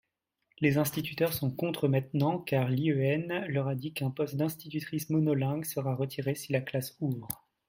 les 0.61 0.79
instituteurs 0.79 1.31
sont 1.31 1.51
contre 1.51 1.87
maintenant 1.87 2.39
car 2.39 2.69
l'IEN 2.69 3.45
leur 3.47 3.67
a 3.67 3.75
dit 3.75 3.93
qu'un 3.93 4.09
poste 4.09 4.35
d'institutrice 4.35 5.11
monolingue 5.11 5.63
sera 5.65 5.93
retiré 5.93 6.33
si 6.33 6.51
la 6.51 6.61
classe 6.61 6.97
ouvre. 7.01 7.27